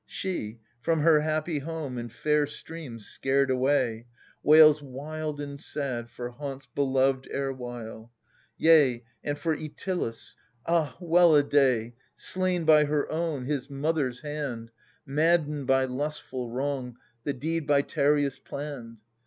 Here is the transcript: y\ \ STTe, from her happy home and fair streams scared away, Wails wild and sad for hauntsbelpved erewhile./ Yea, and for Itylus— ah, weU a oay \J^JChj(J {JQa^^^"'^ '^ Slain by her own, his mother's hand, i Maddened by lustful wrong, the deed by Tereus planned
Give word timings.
y\ 0.01 0.03
\ 0.07 0.07
STTe, 0.09 0.57
from 0.81 1.01
her 1.01 1.19
happy 1.19 1.59
home 1.59 1.95
and 1.99 2.11
fair 2.11 2.47
streams 2.47 3.05
scared 3.05 3.51
away, 3.51 4.07
Wails 4.41 4.81
wild 4.81 5.39
and 5.39 5.59
sad 5.59 6.09
for 6.09 6.31
hauntsbelpved 6.31 7.27
erewhile./ 7.29 8.09
Yea, 8.57 9.03
and 9.23 9.37
for 9.37 9.55
Itylus— 9.55 10.33
ah, 10.65 10.97
weU 10.99 11.19
a 11.39 11.43
oay 11.43 11.43
\J^JChj(J 11.43 11.51
{JQa^^^"'^ 11.51 11.87
'^ 11.87 11.93
Slain 12.15 12.65
by 12.65 12.85
her 12.85 13.11
own, 13.11 13.45
his 13.45 13.69
mother's 13.69 14.21
hand, 14.21 14.71
i 15.07 15.11
Maddened 15.11 15.67
by 15.67 15.85
lustful 15.85 16.49
wrong, 16.49 16.97
the 17.23 17.33
deed 17.33 17.67
by 17.67 17.83
Tereus 17.83 18.39
planned 18.43 18.97